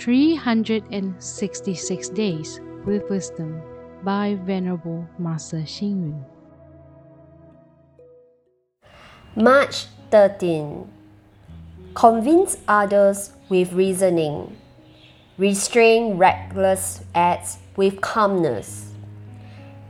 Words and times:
366 0.00 2.08
Days 2.08 2.60
with 2.86 3.08
Wisdom 3.10 3.60
by 4.02 4.38
Venerable 4.46 5.06
Master 5.18 5.58
Xing 5.58 6.00
Yun. 6.00 6.24
March 9.36 9.84
13. 10.10 10.90
Convince 11.92 12.56
others 12.66 13.34
with 13.50 13.74
reasoning. 13.74 14.56
Restrain 15.36 16.16
reckless 16.16 17.04
acts 17.14 17.58
with 17.76 18.00
calmness. 18.00 18.94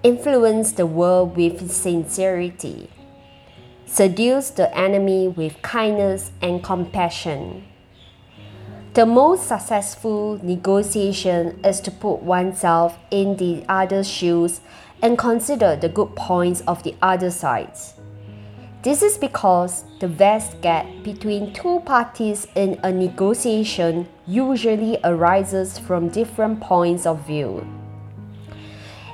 Influence 0.03 0.73
the 0.73 0.87
world 0.87 1.37
with 1.37 1.71
sincerity. 1.71 2.91
Seduce 3.87 4.51
the 4.51 4.77
enemy 4.77 5.29
with 5.29 5.63
kindness 5.63 6.33
and 6.43 6.65
compassion. 6.65 7.63
The 8.93 9.07
most 9.07 9.47
successful 9.47 10.41
negotiation 10.43 11.61
is 11.65 11.79
to 11.83 11.93
put 11.93 12.23
oneself 12.23 12.99
in 13.13 13.37
the 13.37 13.65
other's 13.69 14.11
shoes 14.11 14.61
and 15.01 15.17
consider 15.17 15.77
the 15.77 15.89
good 15.89 16.17
points 16.17 16.63
of 16.63 16.83
the 16.83 16.97
other 17.01 17.31
side. 17.31 17.79
This 18.83 19.03
is 19.03 19.17
because 19.17 19.85
the 20.01 20.09
vast 20.09 20.61
gap 20.61 20.87
between 21.05 21.53
two 21.53 21.81
parties 21.87 22.49
in 22.57 22.81
a 22.83 22.91
negotiation 22.91 24.09
usually 24.27 24.99
arises 25.05 25.79
from 25.79 26.09
different 26.09 26.61
points 26.61 27.07
of 27.07 27.25
view. 27.25 27.65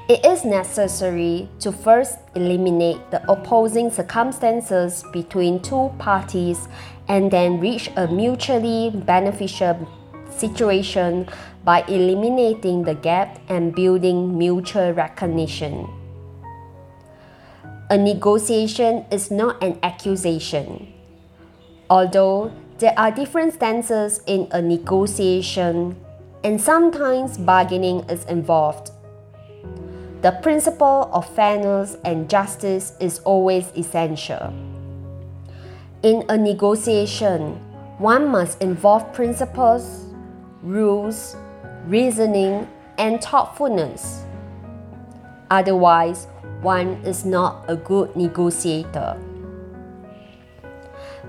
It 0.08 0.24
is 0.24 0.44
necessary 0.44 1.48
to 1.58 1.72
first 1.72 2.18
eliminate 2.36 3.10
the 3.10 3.28
opposing 3.28 3.90
circumstances 3.90 5.02
between 5.12 5.58
two 5.58 5.90
parties 5.98 6.68
and 7.08 7.28
then 7.28 7.58
reach 7.58 7.90
a 7.96 8.06
mutually 8.06 8.90
beneficial 8.90 9.88
situation 10.30 11.26
by 11.64 11.82
eliminating 11.88 12.84
the 12.84 12.94
gap 12.94 13.40
and 13.48 13.74
building 13.74 14.38
mutual 14.38 14.92
recognition. 14.92 15.90
A 17.90 17.98
negotiation 17.98 19.06
is 19.10 19.32
not 19.32 19.60
an 19.60 19.76
accusation. 19.82 20.92
Although 21.90 22.52
there 22.78 22.94
are 22.96 23.10
different 23.10 23.54
stances 23.54 24.20
in 24.26 24.46
a 24.52 24.62
negotiation, 24.62 25.96
and 26.44 26.60
sometimes 26.60 27.38
bargaining 27.38 28.08
is 28.08 28.24
involved 28.26 28.92
the 30.22 30.32
principle 30.42 31.10
of 31.12 31.28
fairness 31.34 31.96
and 32.04 32.28
justice 32.28 32.94
is 33.00 33.18
always 33.20 33.70
essential. 33.76 34.52
In 36.02 36.24
a 36.28 36.36
negotiation, 36.36 37.60
one 37.98 38.28
must 38.28 38.60
involve 38.62 39.12
principles, 39.12 40.06
rules, 40.62 41.36
reasoning, 41.86 42.68
and 42.98 43.22
thoughtfulness. 43.22 44.24
Otherwise, 45.50 46.26
one 46.62 46.94
is 47.04 47.24
not 47.24 47.64
a 47.68 47.76
good 47.76 48.14
negotiator. 48.16 49.16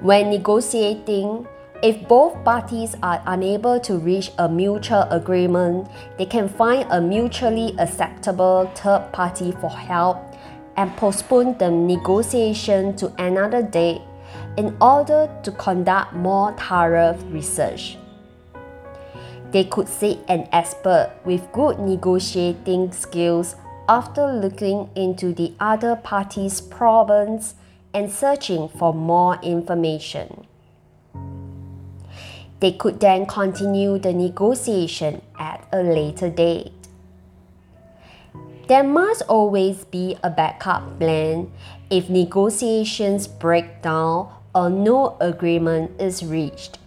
When 0.02 0.30
negotiating, 0.30 1.48
if 1.84 2.08
both 2.08 2.44
parties 2.44 2.96
are 3.04 3.22
unable 3.28 3.80
to 3.82 3.98
reach 4.00 4.32
a 4.40 4.50
mutual 4.50 5.04
agreement, 5.12 5.88
they 6.18 6.26
can 6.26 6.50
find 6.50 6.88
a 6.92 7.00
mutually 7.00 7.76
acceptable 7.78 8.72
third 8.76 9.12
party 9.12 9.52
for 9.52 9.70
help 9.70 10.18
and 10.76 10.96
postpone 10.98 11.58
the 11.60 11.70
negotiation 11.70 12.96
to 12.96 13.14
another 13.22 13.62
date 13.62 14.02
in 14.58 14.76
order 14.82 15.30
to 15.44 15.52
conduct 15.52 16.14
more 16.14 16.52
thorough 16.58 17.16
research. 17.30 17.98
They 19.52 19.64
could 19.64 19.88
seek 19.88 20.20
an 20.28 20.50
expert 20.52 21.14
with 21.26 21.52
good 21.52 21.80
negotiating 21.80 22.92
skills 22.92 23.56
after 23.88 24.26
looking 24.28 24.90
into 24.96 25.32
the 25.32 25.54
other 25.60 25.96
party's 25.96 26.60
problems 26.60 27.56
and 27.94 28.12
searching 28.12 28.68
for 28.68 28.94
more 28.94 29.40
information. 29.42 30.46
They 32.60 32.72
could 32.72 33.00
then 33.00 33.26
continue 33.26 34.00
the 34.00 34.14
negotiation 34.14 35.22
at 35.38 35.68
a 35.72 35.84
later 35.84 36.30
date. 36.30 36.74
There 38.68 38.84
must 38.84 39.22
always 39.30 39.86
be 39.86 40.18
a 40.24 40.30
backup 40.30 41.00
plan 41.00 41.52
if 41.90 42.10
negotiations 42.10 43.28
break 43.28 43.82
down 43.82 44.34
or 44.54 44.70
no 44.70 45.16
agreement 45.22 46.02
is 46.02 46.26
reached. 46.26 46.80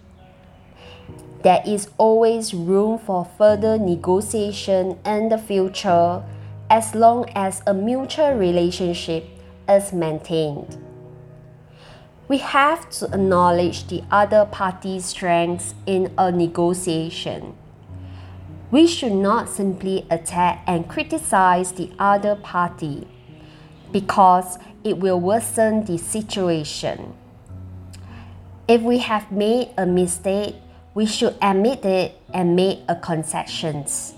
There 1.43 1.63
is 1.65 1.89
always 1.97 2.53
room 2.53 2.99
for 2.99 3.25
further 3.37 3.79
negotiation 3.79 4.99
in 5.05 5.29
the 5.29 5.39
future 5.39 6.21
as 6.69 6.93
long 6.93 7.25
as 7.33 7.63
a 7.65 7.73
mutual 7.73 8.33
relationship 8.33 9.25
is 9.67 9.91
maintained 9.91 10.77
we 12.31 12.37
have 12.37 12.89
to 12.89 13.03
acknowledge 13.07 13.87
the 13.87 14.01
other 14.09 14.45
party's 14.45 15.03
strengths 15.03 15.75
in 15.85 16.09
a 16.17 16.31
negotiation. 16.31 17.53
We 18.71 18.87
should 18.87 19.11
not 19.11 19.49
simply 19.49 20.07
attack 20.09 20.63
and 20.65 20.87
criticize 20.87 21.73
the 21.73 21.91
other 21.99 22.35
party 22.37 23.05
because 23.91 24.57
it 24.85 24.97
will 24.97 25.19
worsen 25.19 25.83
the 25.83 25.97
situation. 25.97 27.15
If 28.65 28.81
we 28.81 28.99
have 28.99 29.29
made 29.29 29.71
a 29.77 29.85
mistake, 29.85 30.55
we 30.93 31.07
should 31.07 31.35
admit 31.41 31.83
it 31.83 32.17
and 32.33 32.55
make 32.55 32.79
a 32.87 32.95
concessions. 32.95 34.13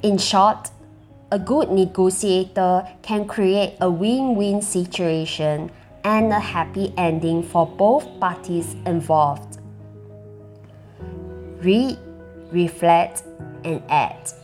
In 0.00 0.16
short, 0.16 0.70
a 1.32 1.40
good 1.40 1.72
negotiator 1.72 2.86
can 3.02 3.26
create 3.26 3.74
a 3.80 3.90
win-win 3.90 4.62
situation 4.62 5.72
and 6.04 6.32
a 6.32 6.40
happy 6.40 6.92
ending 6.96 7.42
for 7.42 7.66
both 7.66 8.06
parties 8.18 8.74
involved. 8.86 9.58
Read, 11.60 11.96
reflect, 12.50 13.22
and 13.64 13.82
act. 13.88 14.34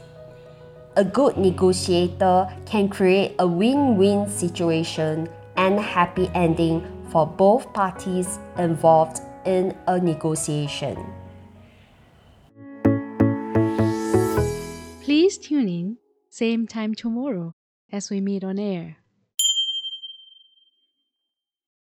A 0.97 1.05
good 1.05 1.37
negotiator 1.37 2.49
can 2.67 2.89
create 2.89 3.35
a 3.39 3.47
win 3.47 3.97
win 3.97 4.29
situation 4.29 5.29
and 5.57 5.79
a 5.79 5.83
happy 5.83 6.31
ending 6.35 6.83
for 7.11 7.27
both 7.27 7.73
parties 7.73 8.39
involved 8.59 9.21
in 9.45 9.77
a 9.87 9.99
negotiation. 9.99 10.97
Please 15.03 15.39
tune 15.39 15.69
in, 15.69 15.99
same 16.29 16.67
time 16.67 16.95
tomorrow 16.95 17.55
as 17.91 18.11
we 18.11 18.21
meet 18.21 18.45
on 18.45 18.59
air. 18.59 18.99